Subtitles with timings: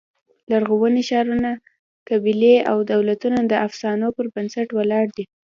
[0.51, 1.51] لرغوني ښارونه،
[2.09, 5.25] قبیلې او دولتونه د افسانو پر بنسټ ولاړ دي.